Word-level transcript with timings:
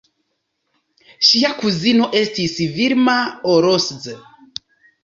Ŝia 1.27 1.51
kuzino 1.59 2.09
estis 2.23 2.57
Vilma 2.81 3.17
Orosz. 3.59 4.07